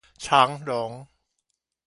[0.17, 1.05] 長榮